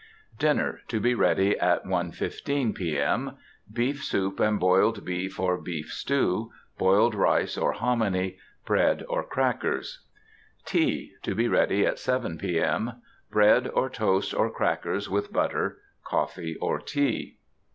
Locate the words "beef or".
5.05-5.61